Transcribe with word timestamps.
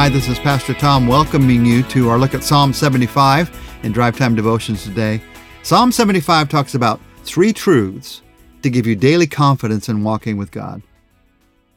Hi, 0.00 0.08
this 0.08 0.28
is 0.28 0.38
Pastor 0.38 0.72
Tom 0.72 1.06
welcoming 1.06 1.66
you 1.66 1.82
to 1.88 2.08
our 2.08 2.18
look 2.18 2.32
at 2.32 2.42
Psalm 2.42 2.72
75 2.72 3.54
in 3.82 3.92
Drive 3.92 4.16
Time 4.16 4.34
Devotions 4.34 4.82
today. 4.82 5.20
Psalm 5.62 5.92
75 5.92 6.48
talks 6.48 6.74
about 6.74 7.02
three 7.22 7.52
truths 7.52 8.22
to 8.62 8.70
give 8.70 8.86
you 8.86 8.96
daily 8.96 9.26
confidence 9.26 9.90
in 9.90 10.02
walking 10.02 10.38
with 10.38 10.52
God. 10.52 10.80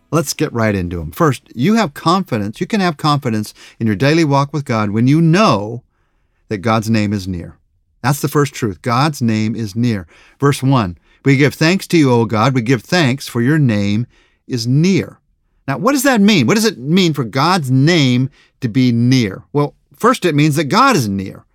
Let's 0.10 0.34
get 0.34 0.54
right 0.54 0.74
into 0.74 1.00
them. 1.00 1.12
First, 1.12 1.52
you 1.54 1.74
have 1.74 1.94
confidence. 1.94 2.62
You 2.62 2.66
can 2.66 2.80
have 2.80 2.96
confidence 2.96 3.54
in 3.78 3.88
your 3.88 3.98
daily 3.98 4.24
walk 4.24 4.54
with 4.54 4.64
God 4.64 4.92
when 4.92 5.06
you 5.06 5.20
know 5.20 5.84
that 6.48 6.60
God's 6.60 6.90
name 6.90 7.12
is 7.12 7.28
near. 7.28 7.58
That's 8.02 8.22
the 8.22 8.30
first 8.30 8.54
truth. 8.54 8.82
God's 8.82 9.22
name 9.22 9.54
is 9.54 9.76
near. 9.76 10.08
Verse 10.40 10.64
1 10.64 10.98
We 11.26 11.36
give 11.36 11.56
thanks 11.56 11.88
to 11.88 11.98
you, 11.98 12.10
O 12.10 12.24
God. 12.24 12.54
We 12.54 12.62
give 12.62 12.84
thanks 12.84 13.28
for 13.28 13.42
your 13.42 13.60
name 13.60 14.08
is 14.48 14.66
near. 14.66 15.20
Now, 15.68 15.78
what 15.78 15.94
does 15.94 16.04
that 16.04 16.22
mean? 16.22 16.48
What 16.48 16.56
does 16.56 16.66
it 16.66 16.78
mean 16.78 17.14
for 17.14 17.24
God's 17.24 17.72
name 17.72 18.30
to 18.62 18.68
be 18.68 18.92
near? 18.92 19.44
Well, 19.54 19.76
first, 19.96 20.26
it 20.26 20.36
means 20.36 20.56
that 20.56 20.66
God 20.66 20.96
is 20.96 21.08
near. 21.08 21.46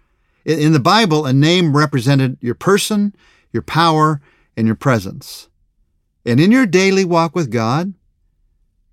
In 0.44 0.72
the 0.72 0.80
Bible, 0.80 1.26
a 1.26 1.32
name 1.32 1.76
represented 1.76 2.38
your 2.40 2.54
person, 2.54 3.14
your 3.52 3.62
power, 3.62 4.20
and 4.56 4.66
your 4.66 4.76
presence. 4.76 5.48
And 6.24 6.40
in 6.40 6.50
your 6.50 6.66
daily 6.66 7.04
walk 7.04 7.34
with 7.34 7.50
God, 7.50 7.92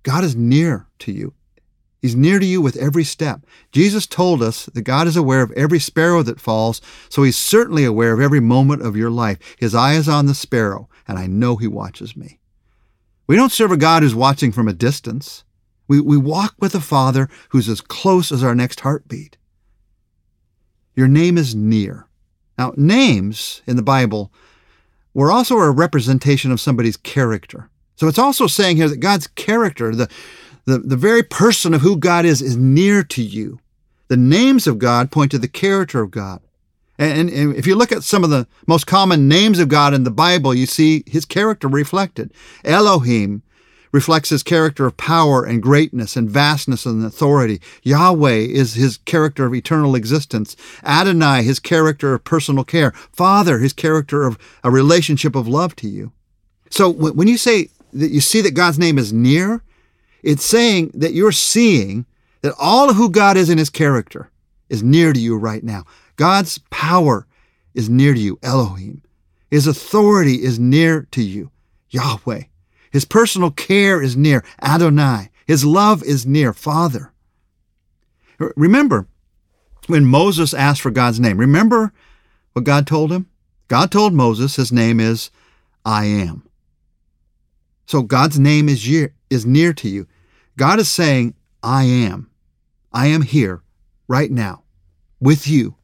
God 0.02 0.22
is 0.22 0.36
near 0.36 0.86
to 1.00 1.12
you. 1.12 1.32
He's 2.02 2.14
near 2.14 2.38
to 2.38 2.46
you 2.46 2.60
with 2.60 2.76
every 2.76 3.02
step. 3.02 3.44
Jesus 3.72 4.06
told 4.06 4.42
us 4.42 4.66
that 4.66 4.82
God 4.82 5.06
is 5.06 5.16
aware 5.16 5.42
of 5.42 5.50
every 5.52 5.80
sparrow 5.80 6.22
that 6.22 6.40
falls, 6.40 6.80
so 7.08 7.22
He's 7.22 7.36
certainly 7.36 7.84
aware 7.84 8.12
of 8.12 8.20
every 8.20 8.38
moment 8.38 8.82
of 8.82 8.96
your 8.96 9.10
life. 9.10 9.38
His 9.58 9.74
eye 9.74 9.94
is 9.94 10.08
on 10.08 10.26
the 10.26 10.34
sparrow, 10.34 10.88
and 11.08 11.18
I 11.18 11.26
know 11.26 11.56
He 11.56 11.66
watches 11.66 12.16
me. 12.16 12.38
We 13.26 13.36
don't 13.36 13.52
serve 13.52 13.72
a 13.72 13.76
God 13.76 14.02
who's 14.02 14.14
watching 14.14 14.52
from 14.52 14.68
a 14.68 14.72
distance. 14.72 15.44
We, 15.88 16.00
we 16.00 16.16
walk 16.16 16.54
with 16.58 16.74
a 16.74 16.80
Father 16.80 17.28
who's 17.50 17.68
as 17.68 17.80
close 17.80 18.30
as 18.30 18.42
our 18.42 18.54
next 18.54 18.80
heartbeat. 18.80 19.36
Your 20.94 21.08
name 21.08 21.36
is 21.36 21.54
near. 21.54 22.06
Now, 22.58 22.72
names 22.76 23.62
in 23.66 23.76
the 23.76 23.82
Bible 23.82 24.32
were 25.12 25.30
also 25.30 25.56
a 25.58 25.70
representation 25.70 26.50
of 26.50 26.60
somebody's 26.60 26.96
character. 26.96 27.70
So 27.96 28.08
it's 28.08 28.18
also 28.18 28.46
saying 28.46 28.76
here 28.76 28.88
that 28.88 29.00
God's 29.00 29.26
character, 29.26 29.94
the, 29.94 30.08
the, 30.64 30.78
the 30.78 30.96
very 30.96 31.22
person 31.22 31.74
of 31.74 31.80
who 31.80 31.96
God 31.96 32.24
is, 32.24 32.42
is 32.42 32.56
near 32.56 33.02
to 33.04 33.22
you. 33.22 33.58
The 34.08 34.16
names 34.16 34.66
of 34.66 34.78
God 34.78 35.10
point 35.10 35.30
to 35.32 35.38
the 35.38 35.48
character 35.48 36.00
of 36.02 36.10
God. 36.10 36.40
And, 36.98 37.28
and, 37.30 37.54
if 37.54 37.66
you 37.66 37.74
look 37.74 37.92
at 37.92 38.02
some 38.02 38.24
of 38.24 38.30
the 38.30 38.46
most 38.66 38.86
common 38.86 39.28
names 39.28 39.58
of 39.58 39.68
God 39.68 39.92
in 39.92 40.04
the 40.04 40.10
Bible, 40.10 40.54
you 40.54 40.66
see 40.66 41.04
his 41.06 41.24
character 41.24 41.68
reflected. 41.68 42.32
Elohim 42.64 43.42
reflects 43.92 44.28
his 44.28 44.42
character 44.42 44.86
of 44.86 44.96
power 44.96 45.44
and 45.44 45.62
greatness 45.62 46.16
and 46.16 46.28
vastness 46.28 46.84
and 46.84 47.04
authority. 47.04 47.60
Yahweh 47.82 48.30
is 48.30 48.74
his 48.74 48.98
character 48.98 49.46
of 49.46 49.54
eternal 49.54 49.94
existence. 49.94 50.56
Adonai, 50.84 51.42
his 51.42 51.58
character 51.58 52.14
of 52.14 52.24
personal 52.24 52.64
care. 52.64 52.92
Father, 53.12 53.58
his 53.58 53.72
character 53.72 54.24
of 54.24 54.38
a 54.62 54.70
relationship 54.70 55.34
of 55.34 55.48
love 55.48 55.74
to 55.76 55.88
you. 55.88 56.12
So 56.70 56.90
when 56.90 57.28
you 57.28 57.38
say 57.38 57.70
that 57.92 58.10
you 58.10 58.20
see 58.20 58.40
that 58.42 58.54
God's 58.54 58.78
name 58.78 58.98
is 58.98 59.12
near, 59.12 59.62
it's 60.22 60.44
saying 60.44 60.90
that 60.94 61.14
you're 61.14 61.32
seeing 61.32 62.04
that 62.42 62.54
all 62.58 62.90
of 62.90 62.96
who 62.96 63.10
God 63.10 63.36
is 63.36 63.48
in 63.48 63.58
his 63.58 63.70
character 63.70 64.30
is 64.68 64.82
near 64.82 65.12
to 65.12 65.20
you 65.20 65.38
right 65.38 65.62
now. 65.62 65.84
God's 66.16 66.58
power 66.70 67.26
is 67.74 67.88
near 67.88 68.14
to 68.14 68.20
you, 68.20 68.38
Elohim. 68.42 69.02
His 69.50 69.66
authority 69.66 70.42
is 70.42 70.58
near 70.58 71.06
to 71.12 71.22
you, 71.22 71.50
Yahweh. 71.90 72.44
His 72.90 73.04
personal 73.04 73.50
care 73.50 74.02
is 74.02 74.16
near, 74.16 74.44
Adonai. 74.62 75.30
His 75.46 75.64
love 75.64 76.02
is 76.02 76.26
near, 76.26 76.52
Father. 76.52 77.12
Remember 78.38 79.06
when 79.86 80.04
Moses 80.04 80.52
asked 80.52 80.80
for 80.80 80.90
God's 80.90 81.20
name, 81.20 81.38
remember 81.38 81.92
what 82.52 82.64
God 82.64 82.86
told 82.86 83.12
him? 83.12 83.28
God 83.68 83.90
told 83.90 84.12
Moses 84.12 84.56
his 84.56 84.72
name 84.72 85.00
is 85.00 85.30
I 85.84 86.06
am. 86.06 86.42
So 87.86 88.02
God's 88.02 88.38
name 88.38 88.68
is, 88.68 88.88
year, 88.88 89.14
is 89.30 89.46
near 89.46 89.72
to 89.74 89.88
you. 89.88 90.06
God 90.56 90.78
is 90.80 90.90
saying, 90.90 91.34
I 91.62 91.84
am. 91.84 92.30
I 92.92 93.06
am 93.06 93.22
here 93.22 93.62
right 94.08 94.30
now 94.30 94.62
with 95.20 95.46
you. 95.46 95.76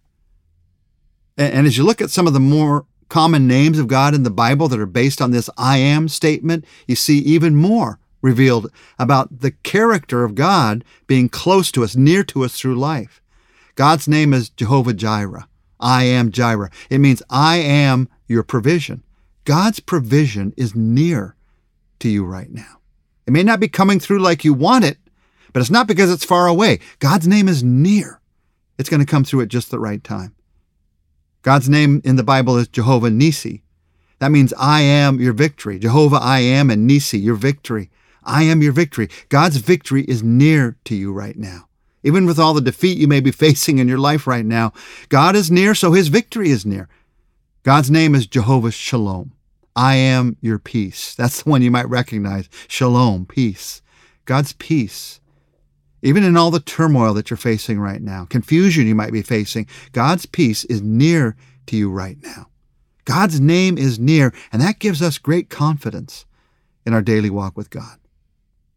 And 1.36 1.66
as 1.66 1.76
you 1.76 1.84
look 1.84 2.00
at 2.00 2.10
some 2.10 2.26
of 2.26 2.32
the 2.32 2.40
more 2.40 2.86
common 3.08 3.46
names 3.46 3.78
of 3.78 3.88
God 3.88 4.14
in 4.14 4.22
the 4.22 4.30
Bible 4.30 4.68
that 4.68 4.80
are 4.80 4.86
based 4.86 5.20
on 5.20 5.30
this 5.30 5.50
I 5.58 5.78
am 5.78 6.08
statement, 6.08 6.64
you 6.86 6.96
see 6.96 7.18
even 7.18 7.56
more 7.56 7.98
revealed 8.22 8.70
about 8.98 9.40
the 9.40 9.50
character 9.50 10.24
of 10.24 10.34
God 10.34 10.84
being 11.06 11.28
close 11.28 11.70
to 11.72 11.84
us, 11.84 11.96
near 11.96 12.22
to 12.24 12.44
us 12.44 12.58
through 12.58 12.76
life. 12.76 13.20
God's 13.74 14.06
name 14.06 14.32
is 14.32 14.48
Jehovah 14.50 14.94
Jireh. 14.94 15.48
I 15.80 16.04
am 16.04 16.30
Jireh. 16.30 16.70
It 16.88 16.98
means 16.98 17.22
I 17.28 17.56
am 17.56 18.08
your 18.28 18.44
provision. 18.44 19.02
God's 19.44 19.80
provision 19.80 20.54
is 20.56 20.74
near 20.74 21.34
to 21.98 22.08
you 22.08 22.24
right 22.24 22.50
now. 22.50 22.78
It 23.26 23.32
may 23.32 23.42
not 23.42 23.60
be 23.60 23.68
coming 23.68 23.98
through 23.98 24.20
like 24.20 24.44
you 24.44 24.54
want 24.54 24.84
it, 24.84 24.98
but 25.52 25.60
it's 25.60 25.70
not 25.70 25.88
because 25.88 26.10
it's 26.10 26.24
far 26.24 26.46
away. 26.46 26.78
God's 26.98 27.26
name 27.26 27.48
is 27.48 27.62
near. 27.62 28.20
It's 28.78 28.88
going 28.88 29.00
to 29.00 29.06
come 29.06 29.24
through 29.24 29.42
at 29.42 29.48
just 29.48 29.70
the 29.70 29.78
right 29.78 30.02
time. 30.02 30.34
God's 31.42 31.68
name 31.68 32.00
in 32.04 32.16
the 32.16 32.22
Bible 32.22 32.56
is 32.56 32.68
Jehovah 32.68 33.10
Nisi. 33.10 33.62
That 34.20 34.30
means 34.30 34.54
I 34.56 34.82
am 34.82 35.20
your 35.20 35.32
victory. 35.32 35.78
Jehovah 35.80 36.20
I 36.22 36.38
am 36.38 36.70
and 36.70 36.86
Nisi, 36.86 37.18
your 37.18 37.34
victory. 37.34 37.90
I 38.22 38.44
am 38.44 38.62
your 38.62 38.72
victory. 38.72 39.08
God's 39.28 39.56
victory 39.56 40.04
is 40.04 40.22
near 40.22 40.76
to 40.84 40.94
you 40.94 41.12
right 41.12 41.36
now. 41.36 41.68
Even 42.04 42.26
with 42.26 42.38
all 42.38 42.54
the 42.54 42.60
defeat 42.60 42.98
you 42.98 43.08
may 43.08 43.20
be 43.20 43.30
facing 43.32 43.78
in 43.78 43.88
your 43.88 43.98
life 43.98 44.26
right 44.26 44.46
now, 44.46 44.72
God 45.08 45.34
is 45.34 45.50
near, 45.50 45.74
so 45.74 45.92
his 45.92 46.08
victory 46.08 46.50
is 46.50 46.64
near. 46.64 46.88
God's 47.64 47.90
name 47.90 48.14
is 48.14 48.28
Jehovah 48.28 48.70
Shalom. 48.70 49.32
I 49.74 49.96
am 49.96 50.36
your 50.40 50.60
peace. 50.60 51.14
That's 51.14 51.42
the 51.42 51.50
one 51.50 51.62
you 51.62 51.70
might 51.70 51.88
recognize. 51.88 52.48
Shalom, 52.68 53.26
peace. 53.26 53.82
God's 54.26 54.52
peace 54.52 55.20
even 56.02 56.24
in 56.24 56.36
all 56.36 56.50
the 56.50 56.60
turmoil 56.60 57.14
that 57.14 57.30
you're 57.30 57.36
facing 57.36 57.78
right 57.78 58.02
now, 58.02 58.26
confusion 58.26 58.86
you 58.86 58.94
might 58.94 59.12
be 59.12 59.22
facing, 59.22 59.66
God's 59.92 60.26
peace 60.26 60.64
is 60.64 60.82
near 60.82 61.36
to 61.66 61.76
you 61.76 61.90
right 61.90 62.16
now. 62.22 62.48
God's 63.04 63.40
name 63.40 63.78
is 63.78 63.98
near, 63.98 64.32
and 64.52 64.60
that 64.60 64.78
gives 64.78 65.00
us 65.00 65.18
great 65.18 65.48
confidence 65.48 66.24
in 66.84 66.92
our 66.92 67.02
daily 67.02 67.30
walk 67.30 67.56
with 67.56 67.70
God. 67.70 67.98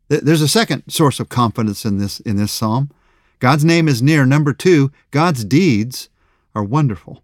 There's 0.08 0.42
a 0.42 0.48
second 0.48 0.84
source 0.88 1.20
of 1.20 1.30
confidence 1.30 1.84
in 1.84 1.98
this, 1.98 2.20
in 2.20 2.38
this 2.38 2.52
psalm. 2.52 2.92
God's 3.40 3.66
name 3.66 3.88
is 3.88 4.02
near. 4.02 4.26
Number 4.26 4.54
two, 4.54 4.92
God's 5.12 5.44
deeds 5.44 6.10
are 6.54 6.64
wonderful. 6.64 7.24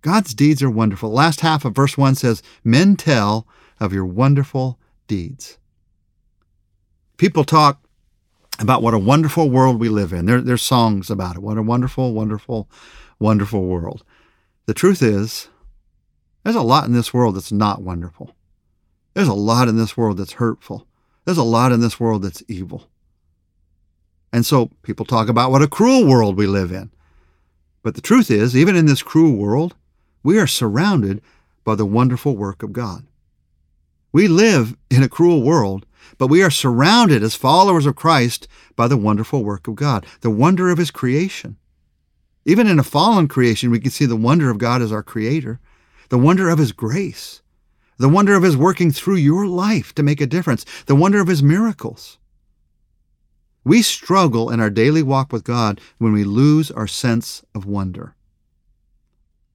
God's 0.00 0.34
deeds 0.34 0.62
are 0.62 0.70
wonderful. 0.70 1.10
The 1.10 1.16
last 1.16 1.40
half 1.40 1.64
of 1.64 1.74
verse 1.74 1.98
1 1.98 2.16
says, 2.16 2.42
Men 2.64 2.96
tell 2.96 3.46
of 3.80 3.92
your 3.92 4.06
wonderful 4.06 4.78
deeds. 5.06 5.58
People 7.16 7.44
talk 7.44 7.84
about 8.58 8.82
what 8.82 8.94
a 8.94 8.98
wonderful 8.98 9.50
world 9.50 9.80
we 9.80 9.88
live 9.88 10.12
in. 10.12 10.26
There, 10.26 10.40
there's 10.40 10.62
songs 10.62 11.10
about 11.10 11.36
it. 11.36 11.42
What 11.42 11.58
a 11.58 11.62
wonderful, 11.62 12.12
wonderful, 12.12 12.68
wonderful 13.18 13.64
world. 13.64 14.04
The 14.66 14.74
truth 14.74 15.02
is, 15.02 15.48
there's 16.44 16.56
a 16.56 16.62
lot 16.62 16.86
in 16.86 16.92
this 16.92 17.12
world 17.12 17.36
that's 17.36 17.52
not 17.52 17.82
wonderful. 17.82 18.34
There's 19.14 19.28
a 19.28 19.34
lot 19.34 19.68
in 19.68 19.76
this 19.76 19.96
world 19.96 20.18
that's 20.18 20.34
hurtful. 20.34 20.86
There's 21.24 21.38
a 21.38 21.42
lot 21.42 21.72
in 21.72 21.80
this 21.80 22.00
world 22.00 22.22
that's 22.22 22.42
evil. 22.48 22.88
And 24.32 24.46
so 24.46 24.70
people 24.82 25.04
talk 25.04 25.28
about 25.28 25.50
what 25.50 25.62
a 25.62 25.68
cruel 25.68 26.06
world 26.06 26.36
we 26.36 26.46
live 26.46 26.72
in. 26.72 26.90
But 27.82 27.94
the 27.94 28.00
truth 28.00 28.30
is, 28.30 28.56
even 28.56 28.76
in 28.76 28.86
this 28.86 29.02
cruel 29.02 29.36
world, 29.36 29.74
we 30.22 30.38
are 30.38 30.46
surrounded 30.46 31.20
by 31.64 31.74
the 31.74 31.86
wonderful 31.86 32.36
work 32.36 32.62
of 32.62 32.72
God. 32.72 33.06
We 34.12 34.28
live 34.28 34.76
in 34.90 35.02
a 35.02 35.08
cruel 35.08 35.42
world, 35.42 35.86
but 36.18 36.28
we 36.28 36.42
are 36.42 36.50
surrounded 36.50 37.22
as 37.22 37.34
followers 37.34 37.86
of 37.86 37.96
Christ 37.96 38.48
by 38.76 38.88
the 38.88 38.96
wonderful 38.96 39.44
work 39.44 39.68
of 39.68 39.74
God, 39.74 40.06
the 40.20 40.30
wonder 40.30 40.70
of 40.70 40.78
His 40.78 40.90
creation. 40.90 41.56
Even 42.44 42.66
in 42.66 42.78
a 42.78 42.84
fallen 42.84 43.28
creation, 43.28 43.70
we 43.70 43.80
can 43.80 43.90
see 43.90 44.06
the 44.06 44.16
wonder 44.16 44.50
of 44.50 44.58
God 44.58 44.82
as 44.82 44.92
our 44.92 45.02
Creator, 45.02 45.60
the 46.08 46.18
wonder 46.18 46.48
of 46.48 46.58
His 46.58 46.72
grace, 46.72 47.42
the 47.98 48.08
wonder 48.08 48.34
of 48.34 48.42
His 48.42 48.56
working 48.56 48.90
through 48.90 49.16
your 49.16 49.46
life 49.46 49.94
to 49.94 50.02
make 50.02 50.20
a 50.20 50.26
difference, 50.26 50.64
the 50.86 50.96
wonder 50.96 51.20
of 51.20 51.28
His 51.28 51.42
miracles. 51.42 52.18
We 53.64 53.82
struggle 53.82 54.50
in 54.50 54.60
our 54.60 54.70
daily 54.70 55.02
walk 55.02 55.32
with 55.32 55.44
God 55.44 55.80
when 55.98 56.12
we 56.12 56.24
lose 56.24 56.70
our 56.70 56.88
sense 56.88 57.44
of 57.54 57.64
wonder. 57.64 58.16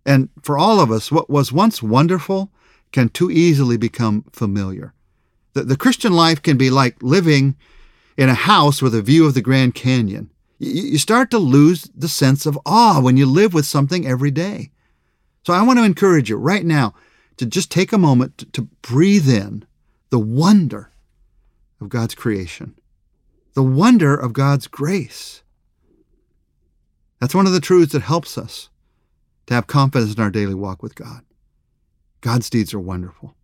And 0.05 0.29
for 0.41 0.57
all 0.57 0.79
of 0.79 0.89
us, 0.89 1.11
what 1.11 1.29
was 1.29 1.51
once 1.51 1.83
wonderful 1.83 2.49
can 2.93 3.09
too 3.09 3.29
easily 3.29 3.75
become 3.75 4.23
familiar. 4.31 4.93
The, 5.57 5.63
the 5.63 5.75
Christian 5.75 6.13
life 6.13 6.43
can 6.43 6.55
be 6.55 6.69
like 6.69 7.01
living 7.01 7.55
in 8.15 8.29
a 8.29 8.35
house 8.35 8.79
with 8.79 8.93
a 8.93 9.01
view 9.01 9.25
of 9.25 9.33
the 9.33 9.41
Grand 9.41 9.73
Canyon. 9.73 10.29
You, 10.59 10.83
you 10.83 10.97
start 10.99 11.31
to 11.31 11.39
lose 11.39 11.89
the 11.95 12.07
sense 12.07 12.45
of 12.45 12.59
awe 12.63 13.01
when 13.01 13.17
you 13.17 13.25
live 13.25 13.55
with 13.55 13.65
something 13.65 14.05
every 14.05 14.29
day. 14.29 14.69
So 15.47 15.53
I 15.53 15.63
want 15.63 15.79
to 15.79 15.83
encourage 15.83 16.29
you 16.29 16.37
right 16.37 16.63
now 16.63 16.93
to 17.37 17.47
just 17.47 17.71
take 17.71 17.91
a 17.91 17.97
moment 17.97 18.37
to, 18.37 18.45
to 18.51 18.61
breathe 18.83 19.27
in 19.27 19.65
the 20.11 20.19
wonder 20.19 20.91
of 21.81 21.89
God's 21.89 22.13
creation, 22.13 22.75
the 23.55 23.63
wonder 23.63 24.15
of 24.15 24.33
God's 24.33 24.67
grace. 24.67 25.41
That's 27.19 27.33
one 27.33 27.47
of 27.47 27.53
the 27.53 27.59
truths 27.59 27.93
that 27.93 28.03
helps 28.03 28.37
us 28.37 28.69
to 29.47 29.55
have 29.55 29.65
confidence 29.65 30.13
in 30.13 30.21
our 30.21 30.29
daily 30.29 30.53
walk 30.53 30.83
with 30.83 30.93
God. 30.93 31.21
God's 32.21 32.47
deeds 32.47 32.75
are 32.75 32.79
wonderful. 32.79 33.36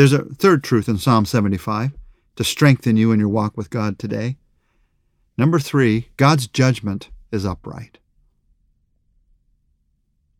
There's 0.00 0.14
a 0.14 0.24
third 0.24 0.64
truth 0.64 0.88
in 0.88 0.96
Psalm 0.96 1.26
75 1.26 1.92
to 2.36 2.42
strengthen 2.42 2.96
you 2.96 3.12
in 3.12 3.20
your 3.20 3.28
walk 3.28 3.54
with 3.54 3.68
God 3.68 3.98
today. 3.98 4.38
Number 5.36 5.58
three, 5.58 6.08
God's 6.16 6.46
judgment 6.46 7.10
is 7.30 7.44
upright. 7.44 7.98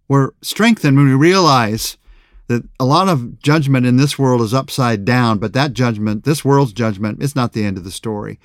We're 0.08 0.30
strengthened 0.40 0.96
when 0.96 1.08
we 1.08 1.14
realize 1.14 1.98
that 2.46 2.66
a 2.80 2.86
lot 2.86 3.10
of 3.10 3.42
judgment 3.42 3.84
in 3.84 3.98
this 3.98 4.18
world 4.18 4.40
is 4.40 4.54
upside 4.54 5.04
down, 5.04 5.36
but 5.36 5.52
that 5.52 5.74
judgment, 5.74 6.24
this 6.24 6.42
world's 6.42 6.72
judgment, 6.72 7.22
is 7.22 7.36
not 7.36 7.52
the 7.52 7.66
end 7.66 7.76
of 7.76 7.84
the 7.84 7.90
story. 7.90 8.40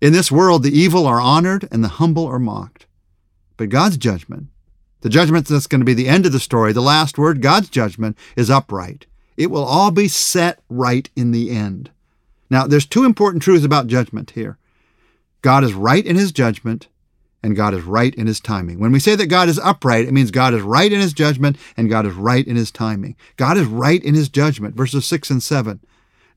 In 0.00 0.14
this 0.14 0.32
world, 0.32 0.62
the 0.62 0.72
evil 0.72 1.06
are 1.06 1.20
honored 1.20 1.68
and 1.70 1.84
the 1.84 1.98
humble 2.00 2.24
are 2.24 2.38
mocked. 2.38 2.86
But 3.58 3.68
God's 3.68 3.98
judgment, 3.98 4.46
the 5.02 5.10
judgment 5.10 5.48
that's 5.48 5.66
going 5.66 5.82
to 5.82 5.84
be 5.84 5.92
the 5.92 6.08
end 6.08 6.24
of 6.24 6.32
the 6.32 6.40
story, 6.40 6.72
the 6.72 6.80
last 6.80 7.18
word, 7.18 7.42
God's 7.42 7.68
judgment, 7.68 8.16
is 8.36 8.48
upright. 8.48 9.04
It 9.36 9.50
will 9.50 9.64
all 9.64 9.90
be 9.90 10.08
set 10.08 10.60
right 10.68 11.08
in 11.16 11.32
the 11.32 11.50
end. 11.50 11.90
Now, 12.50 12.66
there's 12.66 12.86
two 12.86 13.04
important 13.04 13.42
truths 13.42 13.64
about 13.64 13.86
judgment 13.86 14.30
here 14.30 14.58
God 15.42 15.64
is 15.64 15.74
right 15.74 16.04
in 16.04 16.16
his 16.16 16.32
judgment, 16.32 16.88
and 17.42 17.54
God 17.54 17.74
is 17.74 17.82
right 17.82 18.14
in 18.14 18.26
his 18.26 18.40
timing. 18.40 18.80
When 18.80 18.90
we 18.90 18.98
say 18.98 19.14
that 19.16 19.26
God 19.26 19.50
is 19.50 19.58
upright, 19.58 20.06
it 20.06 20.14
means 20.14 20.30
God 20.30 20.54
is 20.54 20.62
right 20.62 20.90
in 20.90 20.98
his 20.98 21.12
judgment 21.12 21.58
and 21.76 21.90
God 21.90 22.06
is 22.06 22.14
right 22.14 22.46
in 22.46 22.56
his 22.56 22.70
timing. 22.70 23.16
God 23.36 23.58
is 23.58 23.66
right 23.66 24.02
in 24.02 24.14
his 24.14 24.30
judgment, 24.30 24.74
verses 24.74 25.04
6 25.04 25.28
and 25.28 25.42
7. 25.42 25.80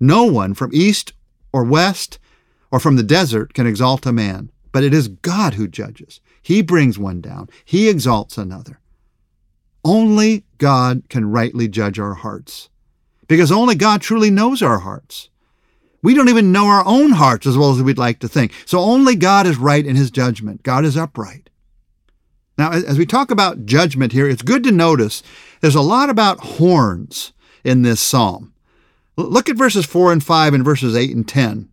No 0.01 0.25
one 0.25 0.53
from 0.53 0.71
east 0.73 1.13
or 1.53 1.63
west 1.63 2.19
or 2.71 2.79
from 2.81 2.97
the 2.97 3.03
desert 3.03 3.53
can 3.53 3.65
exalt 3.65 4.05
a 4.05 4.11
man, 4.11 4.51
but 4.73 4.83
it 4.83 4.93
is 4.93 5.07
God 5.07 5.53
who 5.53 5.69
judges. 5.69 6.19
He 6.41 6.61
brings 6.61 6.99
one 6.99 7.21
down, 7.21 7.49
he 7.63 7.87
exalts 7.87 8.37
another. 8.37 8.81
Only 9.85 10.43
God 10.57 11.03
can 11.07 11.31
rightly 11.31 11.69
judge 11.69 11.99
our 11.99 12.15
hearts, 12.15 12.67
because 13.27 13.51
only 13.51 13.75
God 13.75 14.01
truly 14.01 14.29
knows 14.29 14.61
our 14.61 14.79
hearts. 14.79 15.29
We 16.01 16.13
don't 16.13 16.29
even 16.29 16.51
know 16.51 16.67
our 16.67 16.85
own 16.85 17.11
hearts 17.11 17.47
as 17.47 17.57
well 17.57 17.71
as 17.71 17.81
we'd 17.81 17.97
like 17.97 18.19
to 18.19 18.27
think. 18.27 18.53
So 18.65 18.79
only 18.79 19.15
God 19.15 19.47
is 19.47 19.57
right 19.57 19.85
in 19.85 19.95
his 19.95 20.11
judgment. 20.11 20.63
God 20.63 20.85
is 20.85 20.95
upright. 20.95 21.49
Now, 22.57 22.71
as 22.71 22.97
we 22.97 23.05
talk 23.05 23.29
about 23.29 23.65
judgment 23.65 24.13
here, 24.13 24.27
it's 24.27 24.41
good 24.41 24.63
to 24.63 24.71
notice 24.71 25.21
there's 25.61 25.75
a 25.75 25.81
lot 25.81 26.09
about 26.09 26.39
horns 26.39 27.33
in 27.63 27.83
this 27.83 28.01
psalm. 28.01 28.53
Look 29.15 29.49
at 29.49 29.57
verses 29.57 29.85
4 29.85 30.11
and 30.11 30.23
5 30.23 30.53
and 30.53 30.65
verses 30.65 30.95
8 30.95 31.15
and 31.15 31.27
10. 31.27 31.69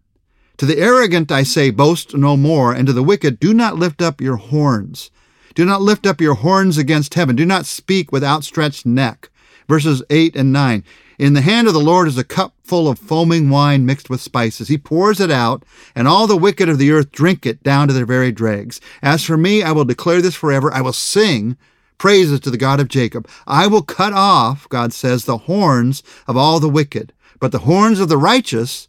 To 0.58 0.66
the 0.66 0.78
arrogant 0.78 1.32
I 1.32 1.42
say, 1.42 1.70
boast 1.70 2.14
no 2.14 2.36
more, 2.36 2.72
and 2.72 2.86
to 2.86 2.92
the 2.92 3.02
wicked, 3.02 3.40
do 3.40 3.52
not 3.52 3.76
lift 3.76 4.00
up 4.00 4.20
your 4.20 4.36
horns. 4.36 5.10
Do 5.54 5.64
not 5.64 5.82
lift 5.82 6.06
up 6.06 6.20
your 6.20 6.34
horns 6.34 6.78
against 6.78 7.14
heaven. 7.14 7.36
Do 7.36 7.46
not 7.46 7.66
speak 7.66 8.12
with 8.12 8.24
outstretched 8.24 8.86
neck. 8.86 9.30
Verses 9.68 10.02
8 10.10 10.36
and 10.36 10.52
9. 10.52 10.84
In 11.18 11.34
the 11.34 11.40
hand 11.40 11.68
of 11.68 11.74
the 11.74 11.80
Lord 11.80 12.08
is 12.08 12.18
a 12.18 12.24
cup 12.24 12.54
full 12.64 12.88
of 12.88 12.98
foaming 12.98 13.48
wine 13.48 13.86
mixed 13.86 14.10
with 14.10 14.20
spices. 14.20 14.68
He 14.68 14.78
pours 14.78 15.20
it 15.20 15.30
out, 15.30 15.64
and 15.94 16.08
all 16.08 16.26
the 16.26 16.36
wicked 16.36 16.68
of 16.68 16.78
the 16.78 16.90
earth 16.90 17.12
drink 17.12 17.46
it 17.46 17.62
down 17.62 17.86
to 17.88 17.94
their 17.94 18.06
very 18.06 18.32
dregs. 18.32 18.80
As 19.00 19.22
for 19.24 19.36
me, 19.36 19.62
I 19.62 19.72
will 19.72 19.84
declare 19.84 20.20
this 20.20 20.34
forever. 20.34 20.72
I 20.72 20.80
will 20.80 20.92
sing 20.92 21.56
praises 21.98 22.40
to 22.40 22.50
the 22.50 22.56
God 22.56 22.80
of 22.80 22.88
Jacob. 22.88 23.28
I 23.46 23.66
will 23.66 23.82
cut 23.82 24.12
off, 24.12 24.68
God 24.68 24.92
says, 24.92 25.24
the 25.24 25.38
horns 25.38 26.02
of 26.26 26.36
all 26.36 26.58
the 26.58 26.68
wicked, 26.68 27.12
but 27.38 27.52
the 27.52 27.60
horns 27.60 28.00
of 28.00 28.08
the 28.08 28.18
righteous 28.18 28.88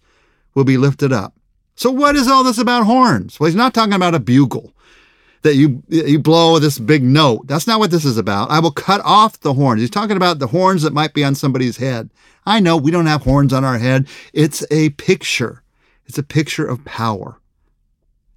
will 0.55 0.63
be 0.63 0.77
lifted 0.77 1.13
up. 1.13 1.35
So, 1.75 1.91
what 1.91 2.15
is 2.15 2.27
all 2.27 2.43
this 2.43 2.57
about 2.57 2.85
horns? 2.85 3.39
Well, 3.39 3.47
he's 3.47 3.55
not 3.55 3.73
talking 3.73 3.93
about 3.93 4.15
a 4.15 4.19
bugle 4.19 4.73
that 5.45 5.55
you 5.55 5.83
you 5.89 6.17
blow 6.19 6.57
this 6.57 6.79
big 6.79 7.03
note. 7.03 7.47
That's 7.47 7.67
not 7.67 7.79
what 7.79 7.91
this 7.91 8.03
is 8.03 8.17
about. 8.17 8.49
I 8.49 8.59
will 8.59 8.71
cut 8.71 8.99
off 9.05 9.39
the 9.39 9.53
horns. 9.53 9.79
He's 9.79 9.91
talking 9.91 10.17
about 10.17 10.39
the 10.39 10.47
horns 10.47 10.81
that 10.81 10.91
might 10.91 11.13
be 11.13 11.23
on 11.23 11.35
somebody's 11.35 11.77
head. 11.77 12.09
I 12.47 12.59
know 12.59 12.75
we 12.75 12.91
don't 12.91 13.05
have 13.05 13.21
horns 13.21 13.53
on 13.53 13.63
our 13.63 13.77
head. 13.77 14.07
It's 14.33 14.65
a 14.71 14.89
picture. 14.91 15.61
It's 16.07 16.17
a 16.17 16.23
picture 16.23 16.65
of 16.65 16.83
power. 16.83 17.39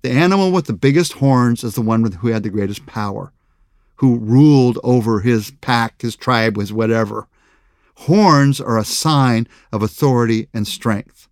The 0.03 0.11
animal 0.11 0.53
with 0.53 0.67
the 0.67 0.75
biggest 0.75 1.15
horns 1.15 1.65
is 1.65 1.75
the 1.75 1.83
one 1.83 2.13
who 2.13 2.29
had 2.29 2.43
the 2.43 2.51
greatest 2.51 2.85
power, 2.85 3.33
who 3.97 4.19
ruled 4.19 4.79
over 4.85 5.21
his 5.21 5.51
pack, 5.63 6.03
his 6.03 6.15
tribe, 6.15 6.57
his 6.59 6.75
whatever. 6.75 7.27
Horns 7.97 8.61
are 8.61 8.79
a 8.79 8.85
sign 8.85 9.49
of 9.73 9.83
authority 9.83 10.49
and 10.53 10.69
strength. 10.69 11.27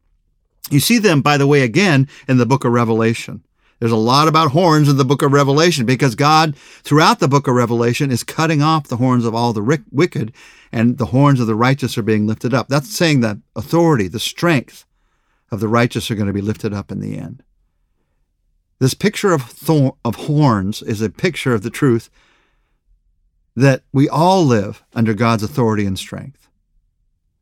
You 0.71 0.81
see 0.81 0.99
them, 0.99 1.21
by 1.21 1.37
the 1.37 1.47
way, 1.47 1.61
again 1.61 2.09
in 2.27 2.39
the 2.39 2.47
book 2.47 2.65
of 2.65 2.73
Revelation. 2.73 3.43
There's 3.79 3.93
a 3.93 3.97
lot 3.97 4.27
about 4.27 4.53
horns 4.53 4.89
in 4.89 4.97
the 4.97 5.05
book 5.05 5.23
of 5.23 5.33
Revelation 5.33 5.85
because 5.85 6.15
God, 6.15 6.57
throughout 6.57 7.19
the 7.19 7.29
book 7.29 7.47
of 7.47 7.55
Revelation, 7.55 8.11
is 8.11 8.23
cutting 8.23 8.63
off 8.63 8.89
the 8.89 8.97
horns 8.97 9.25
of 9.25 9.35
all 9.35 9.53
the 9.53 9.83
wicked 9.91 10.33
and 10.73 10.97
the 10.97 11.07
horns 11.07 11.41
of 11.41 11.47
the 11.47 11.55
righteous 11.55 11.99
are 11.99 12.03
being 12.03 12.27
lifted 12.27 12.55
up. 12.55 12.69
That's 12.69 12.95
saying 12.95 13.21
that 13.21 13.39
authority, 13.55 14.09
the 14.09 14.19
strength 14.19 14.87
of 15.51 15.61
the 15.61 15.69
righteous 15.69 16.11
are 16.11 16.15
going 16.15 16.27
to 16.27 16.33
be 16.33 16.41
lifted 16.41 16.73
up 16.73 16.91
in 16.91 17.01
the 17.01 17.19
end. 17.19 17.43
This 18.79 18.95
picture 18.95 19.33
of, 19.33 19.43
thorn, 19.43 19.93
of 20.05 20.17
horns 20.17 20.83
is 20.83 21.01
a 21.01 21.11
picture 21.11 21.55
of 21.55 21.63
the 21.63 21.71
truth 21.71 22.11
that 23.55 23.83
we 23.93 24.09
all 24.09 24.45
live 24.45 24.85
under 24.95 25.15
God's 25.15 25.43
authority 25.43 25.87
and 25.87 25.99
strength. 25.99 26.49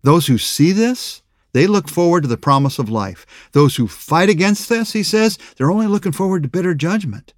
Those 0.03 0.27
who 0.27 0.39
see 0.39 0.71
this, 0.71 1.23
they 1.55 1.67
look 1.67 1.89
forward 1.89 2.23
to 2.23 2.29
the 2.29 2.37
promise 2.37 2.79
of 2.79 2.91
life. 2.91 3.25
Those 3.53 3.77
who 3.77 3.89
fight 3.89 4.29
against 4.29 4.69
this, 4.69 4.93
he 4.93 5.03
says, 5.03 5.39
they're 5.57 5.71
only 5.71 5.87
looking 5.87 6.13
forward 6.13 6.43
to 6.43 6.49
bitter 6.49 6.75
judgment. 6.75 7.33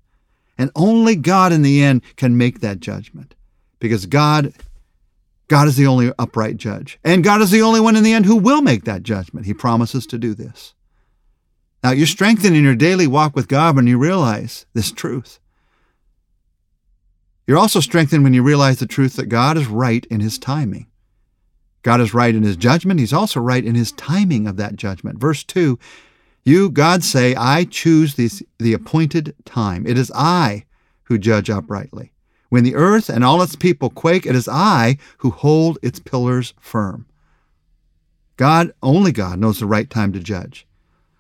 And 0.59 0.71
only 0.75 1.15
God 1.15 1.53
in 1.53 1.61
the 1.63 1.83
end 1.83 2.03
can 2.17 2.37
make 2.37 2.61
that 2.61 2.81
judgment. 2.81 3.35
Because 3.79 4.07
God 4.07 4.55
God 5.49 5.69
is 5.69 5.77
the 5.77 5.87
only 5.87 6.13
upright 6.19 6.57
judge. 6.57 6.99
And 7.05 7.23
God 7.23 7.41
is 7.41 7.53
the 7.53 7.63
only 7.63 7.79
one 7.79 7.95
in 7.95 8.03
the 8.03 8.13
end 8.13 8.27
who 8.27 8.35
will 8.35 8.63
make 8.63 8.85
that 8.85 9.05
judgment. 9.05 9.47
He 9.47 9.55
promises 9.55 10.05
to 10.09 10.19
do 10.19 10.35
this. 10.35 10.75
Now, 11.85 11.93
you're 11.93 12.09
strengthened 12.09 12.57
in 12.57 12.65
your 12.65 12.75
daily 12.75 13.07
walk 13.07 13.37
with 13.37 13.47
God 13.47 13.77
when 13.77 13.87
you 13.87 13.97
realize 13.97 14.67
this 14.75 14.91
truth. 14.91 15.39
You're 17.47 17.59
also 17.59 17.79
strengthened 17.79 18.25
when 18.25 18.35
you 18.35 18.43
realize 18.43 18.81
the 18.81 18.89
truth 18.89 19.15
that 19.17 19.27
God 19.27 19.57
is 19.57 19.69
right 19.69 20.05
in 20.07 20.19
his 20.19 20.37
timing. 20.37 20.89
God 21.87 22.01
is 22.01 22.13
right 22.13 22.35
in 22.35 22.43
his 22.43 22.57
judgment. 22.57 22.99
He's 22.99 23.13
also 23.13 23.39
right 23.39 23.65
in 23.65 23.77
his 23.77 23.93
timing 23.93 24.49
of 24.49 24.57
that 24.57 24.75
judgment. 24.75 25.21
Verse 25.21 25.45
2 25.45 25.79
You, 26.43 26.69
God, 26.69 27.05
say, 27.05 27.37
I 27.37 27.63
choose 27.63 28.17
this, 28.17 28.43
the 28.59 28.73
appointed 28.73 29.37
time. 29.45 29.87
It 29.87 29.97
is 29.97 30.11
I 30.13 30.65
who 31.05 31.17
judge 31.17 31.49
uprightly. 31.49 32.11
When 32.49 32.65
the 32.65 32.75
earth 32.75 33.09
and 33.09 33.23
all 33.23 33.41
its 33.41 33.55
people 33.55 33.89
quake, 33.89 34.27
it 34.27 34.35
is 34.35 34.49
I 34.49 34.99
who 35.19 35.31
hold 35.31 35.79
its 35.81 36.01
pillars 36.01 36.55
firm. 36.59 37.07
God, 38.37 38.73
only 38.83 39.13
God, 39.13 39.39
knows 39.39 39.61
the 39.61 39.67
right 39.67 39.89
time 39.89 40.13
to 40.13 40.19
judge. 40.19 40.67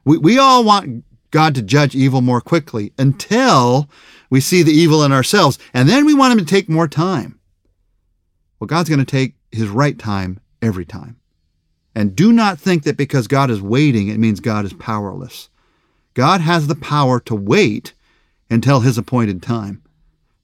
We, 0.04 0.18
we 0.18 0.36
all 0.36 0.64
want 0.64 1.04
God 1.30 1.54
to 1.54 1.62
judge 1.62 1.94
evil 1.94 2.22
more 2.22 2.40
quickly 2.40 2.92
until 2.98 3.88
we 4.30 4.40
see 4.40 4.64
the 4.64 4.72
evil 4.72 5.04
in 5.04 5.12
ourselves, 5.12 5.60
and 5.72 5.88
then 5.88 6.04
we 6.04 6.12
want 6.12 6.32
Him 6.32 6.44
to 6.44 6.44
take 6.44 6.68
more 6.68 6.88
time. 6.88 7.38
Well, 8.58 8.66
God's 8.66 8.88
going 8.88 8.98
to 8.98 9.04
take 9.04 9.36
His 9.52 9.68
right 9.68 9.96
time 9.96 10.40
every 10.62 10.84
time. 10.84 11.16
And 11.94 12.14
do 12.14 12.32
not 12.32 12.58
think 12.58 12.82
that 12.82 12.96
because 12.96 13.26
God 13.26 13.50
is 13.50 13.62
waiting, 13.62 14.08
it 14.08 14.18
means 14.18 14.40
God 14.40 14.64
is 14.64 14.72
powerless. 14.74 15.48
God 16.14 16.40
has 16.40 16.66
the 16.66 16.74
power 16.74 17.20
to 17.20 17.34
wait 17.34 17.94
until 18.50 18.80
his 18.80 18.98
appointed 18.98 19.42
time. 19.42 19.82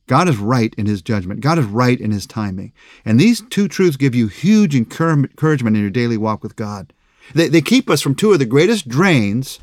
God 0.07 0.28
is 0.28 0.38
right 0.38 0.75
in 0.76 0.87
his 0.87 1.02
judgment. 1.02 1.40
God 1.40 1.59
is 1.59 1.64
right 1.64 1.99
in 1.99 2.11
his 2.11 2.26
timing. 2.26 2.73
And 3.04 3.19
these 3.19 3.42
two 3.50 3.69
truths 3.69 3.97
give 3.97 4.14
you 4.14 4.26
huge 4.26 4.75
encouragement 4.75 5.76
in 5.76 5.83
your 5.83 5.90
daily 5.90 6.16
walk 6.16 6.42
with 6.42 6.57
God. 6.57 6.92
They, 7.35 7.49
they 7.49 7.61
keep 7.61 7.88
us 7.88 8.02
from 8.02 8.14
two 8.14 8.33
of 8.33 8.38
the 8.38 8.45
greatest 8.45 8.88
drains 8.88 9.61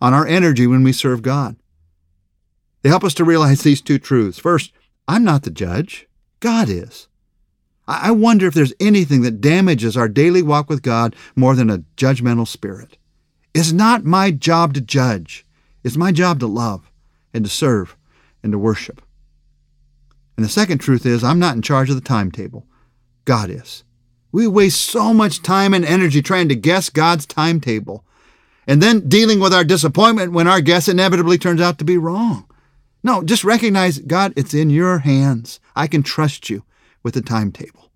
on 0.00 0.14
our 0.14 0.26
energy 0.26 0.66
when 0.66 0.84
we 0.84 0.92
serve 0.92 1.22
God. 1.22 1.56
They 2.82 2.88
help 2.88 3.04
us 3.04 3.14
to 3.14 3.24
realize 3.24 3.62
these 3.62 3.82
two 3.82 3.98
truths. 3.98 4.38
First, 4.38 4.72
I'm 5.06 5.24
not 5.24 5.42
the 5.42 5.50
judge, 5.50 6.06
God 6.38 6.68
is. 6.68 7.08
I 7.90 8.12
wonder 8.12 8.46
if 8.46 8.54
there's 8.54 8.72
anything 8.78 9.22
that 9.22 9.40
damages 9.40 9.96
our 9.96 10.08
daily 10.08 10.42
walk 10.42 10.68
with 10.70 10.80
God 10.80 11.16
more 11.34 11.56
than 11.56 11.68
a 11.68 11.82
judgmental 11.96 12.46
spirit. 12.46 12.96
It's 13.52 13.72
not 13.72 14.04
my 14.04 14.30
job 14.30 14.74
to 14.74 14.80
judge. 14.80 15.44
It's 15.82 15.96
my 15.96 16.12
job 16.12 16.38
to 16.38 16.46
love 16.46 16.88
and 17.34 17.44
to 17.44 17.50
serve 17.50 17.96
and 18.44 18.52
to 18.52 18.58
worship. 18.58 19.02
And 20.36 20.44
the 20.44 20.50
second 20.50 20.78
truth 20.78 21.04
is, 21.04 21.24
I'm 21.24 21.40
not 21.40 21.56
in 21.56 21.62
charge 21.62 21.90
of 21.90 21.96
the 21.96 22.00
timetable. 22.00 22.64
God 23.24 23.50
is. 23.50 23.82
We 24.30 24.46
waste 24.46 24.82
so 24.82 25.12
much 25.12 25.42
time 25.42 25.74
and 25.74 25.84
energy 25.84 26.22
trying 26.22 26.48
to 26.48 26.54
guess 26.54 26.90
God's 26.90 27.26
timetable 27.26 28.04
and 28.68 28.80
then 28.80 29.08
dealing 29.08 29.40
with 29.40 29.52
our 29.52 29.64
disappointment 29.64 30.32
when 30.32 30.46
our 30.46 30.60
guess 30.60 30.86
inevitably 30.86 31.38
turns 31.38 31.60
out 31.60 31.78
to 31.78 31.84
be 31.84 31.98
wrong. 31.98 32.48
No, 33.02 33.24
just 33.24 33.42
recognize, 33.42 33.98
God, 33.98 34.32
it's 34.36 34.54
in 34.54 34.70
your 34.70 34.98
hands. 34.98 35.58
I 35.74 35.88
can 35.88 36.04
trust 36.04 36.50
you 36.50 36.62
with 37.02 37.14
the 37.14 37.22
timetable. 37.22 37.90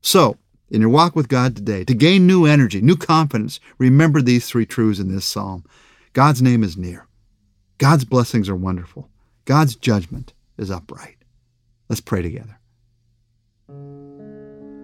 So, 0.00 0.36
in 0.70 0.80
your 0.80 0.90
walk 0.90 1.16
with 1.16 1.28
God 1.28 1.56
today, 1.56 1.84
to 1.84 1.94
gain 1.94 2.26
new 2.26 2.44
energy, 2.44 2.80
new 2.80 2.96
confidence, 2.96 3.58
remember 3.78 4.20
these 4.20 4.46
three 4.46 4.66
truths 4.66 5.00
in 5.00 5.14
this 5.14 5.24
psalm. 5.24 5.64
God's 6.12 6.42
name 6.42 6.62
is 6.62 6.76
near. 6.76 7.06
God's 7.78 8.04
blessings 8.04 8.48
are 8.48 8.56
wonderful. 8.56 9.08
God's 9.44 9.76
judgment 9.76 10.34
is 10.58 10.70
upright. 10.70 11.16
Let's 11.88 12.00
pray 12.00 12.22
together. 12.22 12.58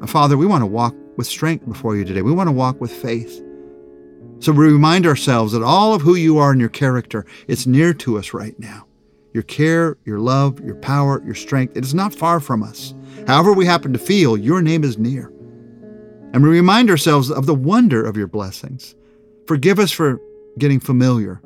Father, 0.07 0.37
we 0.37 0.47
want 0.47 0.62
to 0.62 0.66
walk 0.66 0.95
with 1.16 1.26
strength 1.26 1.66
before 1.66 1.97
you 1.97 2.04
today. 2.04 2.23
We 2.23 2.33
want 2.33 2.49
to 2.49 2.52
walk 2.52 2.81
with 2.81 2.93
faith. 2.93 3.43
So 4.40 4.52
we 4.52 4.66
remind 4.66 5.07
ourselves 5.07 5.52
that 5.52 5.62
all 5.62 5.95
of 5.95 6.02
who 6.02 6.14
you 6.14 6.38
are 6.38 6.50
and 6.50 6.61
your 6.61 6.69
character, 6.69 7.25
it's 7.49 7.66
near 7.66 7.95
to 7.95 8.19
us 8.19 8.35
right 8.35 8.59
now. 8.59 8.87
Your 9.35 9.43
care, 9.43 9.99
your 10.05 10.21
love, 10.21 10.61
your 10.61 10.76
power, 10.76 11.21
your 11.25 11.35
strength, 11.35 11.76
it 11.76 11.85
is 11.85 11.93
not 11.93 12.14
far 12.14 12.41
from 12.41 12.62
us. 12.62 12.95
However 13.26 13.53
we 13.53 13.67
happen 13.67 13.93
to 13.93 13.99
feel, 13.99 14.37
your 14.37 14.62
name 14.62 14.85
is 14.85 14.97
near. 14.97 15.33
And 16.33 16.43
we 16.43 16.49
remind 16.49 16.88
ourselves 16.88 17.31
of 17.31 17.47
the 17.47 17.55
wonder 17.55 18.05
of 18.05 18.17
your 18.17 18.29
blessings. 18.29 18.95
Forgive 19.47 19.79
us 19.79 19.91
for 19.91 20.21
getting 20.59 20.81
familiar 20.81 21.41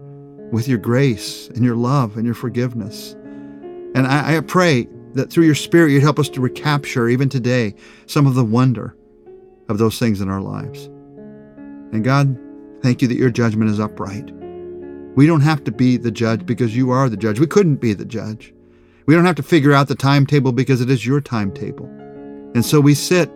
with 0.52 0.68
your 0.68 0.78
grace 0.78 1.48
and 1.48 1.64
your 1.64 1.76
love 1.76 2.16
and 2.16 2.26
your 2.26 2.34
forgiveness. 2.34 3.14
And 3.94 4.06
I, 4.06 4.36
I 4.36 4.40
pray 4.40 4.86
that 5.14 5.30
through 5.30 5.46
your 5.46 5.54
Spirit, 5.54 5.90
you'd 5.90 6.02
help 6.02 6.18
us 6.18 6.28
to 6.30 6.40
recapture, 6.42 7.08
even 7.08 7.28
today, 7.28 7.74
some 8.06 8.26
of 8.26 8.34
the 8.34 8.44
wonder 8.44 8.94
of 9.68 9.78
those 9.78 9.98
things 9.98 10.20
in 10.20 10.28
our 10.28 10.42
lives. 10.42 10.86
And 11.92 12.04
God, 12.04 12.38
thank 12.82 13.00
you 13.00 13.08
that 13.08 13.16
your 13.16 13.30
judgment 13.30 13.70
is 13.70 13.80
upright. 13.80 14.30
We 15.18 15.26
don't 15.26 15.40
have 15.40 15.64
to 15.64 15.72
be 15.72 15.96
the 15.96 16.12
judge 16.12 16.46
because 16.46 16.76
you 16.76 16.92
are 16.92 17.08
the 17.08 17.16
judge. 17.16 17.40
We 17.40 17.48
couldn't 17.48 17.80
be 17.80 17.92
the 17.92 18.04
judge. 18.04 18.54
We 19.06 19.16
don't 19.16 19.24
have 19.24 19.34
to 19.34 19.42
figure 19.42 19.72
out 19.72 19.88
the 19.88 19.96
timetable 19.96 20.52
because 20.52 20.80
it 20.80 20.88
is 20.88 21.04
your 21.04 21.20
timetable. 21.20 21.86
And 22.54 22.64
so 22.64 22.80
we 22.80 22.94
sit 22.94 23.28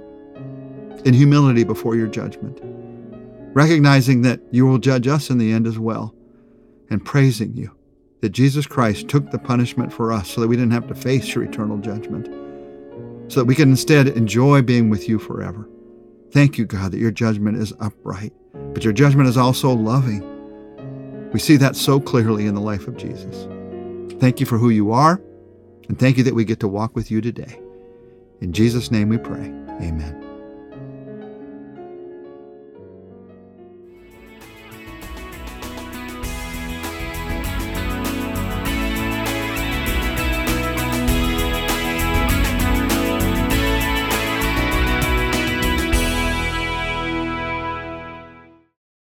in 1.05 1.13
humility 1.13 1.65
before 1.65 1.97
your 1.97 2.07
judgment, 2.07 2.61
recognizing 3.53 4.23
that 4.23 4.41
you 4.53 4.65
will 4.65 4.79
judge 4.79 5.09
us 5.09 5.29
in 5.29 5.39
the 5.39 5.51
end 5.51 5.67
as 5.67 5.77
well, 5.77 6.15
and 6.89 7.05
praising 7.05 7.57
you 7.57 7.77
that 8.21 8.31
Jesus 8.31 8.65
Christ 8.65 9.09
took 9.09 9.33
the 9.33 9.39
punishment 9.41 9.93
for 9.93 10.13
us 10.13 10.31
so 10.31 10.41
that 10.41 10.47
we 10.47 10.55
didn't 10.55 10.71
have 10.75 10.87
to 10.87 10.95
face 10.95 11.35
your 11.35 11.43
eternal 11.43 11.79
judgment, 11.79 12.29
so 13.27 13.41
that 13.41 13.47
we 13.47 13.57
can 13.57 13.71
instead 13.71 14.07
enjoy 14.07 14.63
being 14.63 14.89
with 14.89 15.09
you 15.09 15.19
forever. 15.19 15.69
Thank 16.31 16.59
you, 16.59 16.65
God, 16.65 16.93
that 16.93 17.01
your 17.01 17.11
judgment 17.11 17.57
is 17.57 17.73
upright, 17.81 18.33
but 18.73 18.85
your 18.85 18.93
judgment 18.93 19.29
is 19.29 19.37
also 19.37 19.73
loving. 19.73 20.32
We 21.33 21.39
see 21.41 21.57
that 21.57 21.77
so 21.77 21.99
clearly 21.99 22.47
in 22.47 22.55
the 22.55 22.61
life 22.61 22.87
of 22.87 22.97
Jesus. 22.97 23.49
Thank 24.21 24.41
you 24.41 24.47
for 24.47 24.59
who 24.59 24.71
you 24.71 24.93
are, 24.93 25.21
and 25.89 25.99
thank 25.99 26.17
you 26.19 26.25
that 26.25 26.35
we 26.35 26.45
get 26.45 26.61
to 26.61 26.69
walk 26.69 26.95
with 26.95 27.11
you 27.11 27.21
today. 27.21 27.59
In 28.41 28.53
Jesus' 28.53 28.91
name 28.91 29.09
we 29.09 29.19
pray. 29.19 29.47
Amen. 29.81 30.32